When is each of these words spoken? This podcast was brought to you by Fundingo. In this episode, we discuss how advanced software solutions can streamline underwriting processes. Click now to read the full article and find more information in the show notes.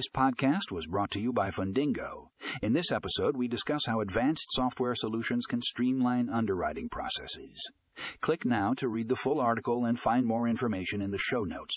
This 0.00 0.08
podcast 0.08 0.72
was 0.72 0.86
brought 0.86 1.10
to 1.10 1.20
you 1.20 1.30
by 1.30 1.50
Fundingo. 1.50 2.30
In 2.62 2.72
this 2.72 2.90
episode, 2.90 3.36
we 3.36 3.48
discuss 3.48 3.84
how 3.84 4.00
advanced 4.00 4.46
software 4.50 4.94
solutions 4.94 5.44
can 5.44 5.60
streamline 5.60 6.30
underwriting 6.30 6.88
processes. 6.88 7.70
Click 8.22 8.46
now 8.46 8.72
to 8.78 8.88
read 8.88 9.10
the 9.10 9.14
full 9.16 9.38
article 9.38 9.84
and 9.84 10.00
find 10.00 10.24
more 10.24 10.48
information 10.48 11.02
in 11.02 11.10
the 11.10 11.18
show 11.18 11.44
notes. 11.44 11.76